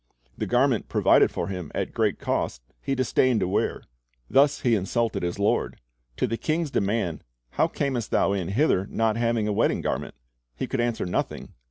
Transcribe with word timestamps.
The 0.35 0.47
garment 0.47 0.89
provided 0.89 1.29
for 1.29 1.47
him 1.49 1.71
at 1.75 1.93
great 1.93 2.17
cost 2.17 2.63
he 2.81 2.95
disdained 2.95 3.39
to 3.41 3.47
wear. 3.47 3.83
Thus 4.31 4.61
he 4.61 4.73
insulted 4.73 5.21
his 5.21 5.37
lord. 5.37 5.79
To 6.17 6.25
the 6.25 6.37
king's 6.37 6.71
demand, 6.71 7.23
"How 7.51 7.71
earnest 7.79 8.09
thou 8.09 8.33
in 8.33 8.47
hither 8.47 8.87
not 8.89 9.15
having 9.15 9.47
a 9.47 9.53
wedding 9.53 9.81
garment?" 9.81 10.15
he 10.55 10.65
could 10.65 10.81
answer 10.81 11.05
nothing. 11.05 11.53